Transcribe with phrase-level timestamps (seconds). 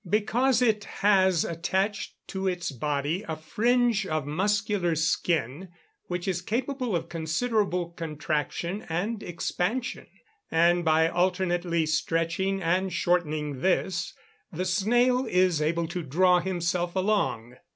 [0.09, 5.69] _Because it has attached to its body a fringe of muscular skin,
[6.07, 10.07] which is capable of considerable contraction and expansion,
[10.49, 14.15] and by alternately stretching and shortening this,
[14.51, 17.57] the snail is able to draw himself along.